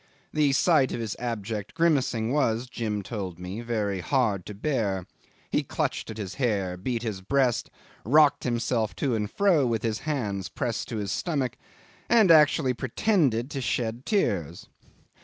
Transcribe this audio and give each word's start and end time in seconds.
The 0.33 0.51
sight 0.53 0.91
of 0.93 0.99
his 0.99 1.15
abject 1.19 1.75
grimacing 1.75 2.31
was 2.33 2.67
Jim 2.67 3.03
told 3.03 3.37
me 3.37 3.61
very 3.61 3.99
hard 3.99 4.47
to 4.47 4.55
bear: 4.55 5.05
he 5.51 5.61
clutched 5.61 6.09
at 6.09 6.17
his 6.17 6.33
hair, 6.41 6.75
beat 6.75 7.03
his 7.03 7.21
breast, 7.21 7.69
rocked 8.03 8.43
himself 8.43 8.95
to 8.95 9.13
and 9.13 9.29
fro 9.29 9.67
with 9.67 9.83
his 9.83 9.99
hands 9.99 10.49
pressed 10.49 10.87
to 10.87 10.97
his 10.97 11.11
stomach, 11.11 11.55
and 12.09 12.31
actually 12.31 12.73
pretended 12.73 13.51
to 13.51 13.61
shed 13.61 14.07
tears. 14.07 14.69